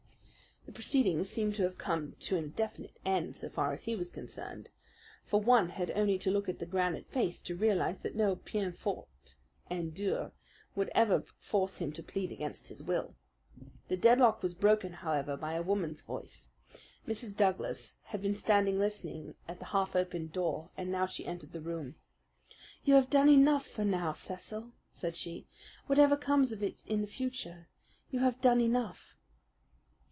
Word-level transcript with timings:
The 0.67 0.75
proceedings 0.75 1.27
seemed 1.29 1.55
to 1.55 1.63
have 1.63 1.77
come 1.79 2.13
to 2.21 2.37
a 2.37 2.43
definite 2.47 2.97
end 3.03 3.35
so 3.35 3.49
far 3.49 3.73
as 3.73 3.83
he 3.85 3.93
was 3.95 4.09
concerned; 4.11 4.69
for 5.25 5.41
one 5.41 5.69
had 5.69 5.91
only 5.95 6.17
to 6.19 6.31
look 6.31 6.47
at 6.47 6.59
that 6.59 6.69
granite 6.69 7.07
face 7.09 7.41
to 7.41 7.55
realize 7.57 7.97
that 7.99 8.15
no 8.15 8.37
peine 8.37 8.71
forte 8.71 9.33
et 9.71 9.93
dure 9.93 10.31
would 10.75 10.89
ever 10.95 11.25
force 11.39 11.77
him 11.79 11.91
to 11.93 12.01
plead 12.03 12.31
against 12.31 12.67
his 12.67 12.81
will. 12.83 13.15
The 13.89 13.97
deadlock 13.97 14.41
was 14.43 14.53
broken, 14.53 14.93
however, 14.93 15.35
by 15.35 15.53
a 15.55 15.61
woman's 15.63 16.03
voice. 16.03 16.51
Mrs. 17.07 17.35
Douglas 17.35 17.95
had 18.03 18.21
been 18.21 18.35
standing 18.35 18.77
listening 18.79 19.33
at 19.49 19.59
the 19.59 19.65
half 19.65 19.93
opened 19.95 20.31
door, 20.31 20.69
and 20.77 20.89
now 20.91 21.05
she 21.07 21.25
entered 21.25 21.51
the 21.53 21.59
room. 21.61 21.95
"You 22.85 22.93
have 22.93 23.09
done 23.09 23.27
enough 23.29 23.67
for 23.67 23.83
now, 23.83 24.13
Cecil," 24.13 24.71
said 24.93 25.15
she. 25.17 25.47
"Whatever 25.87 26.15
comes 26.15 26.51
of 26.53 26.61
it 26.63 26.85
in 26.87 27.01
the 27.01 27.07
future, 27.07 27.67
you 28.11 28.19
have 28.19 28.39
done 28.41 28.61
enough." 28.61 29.17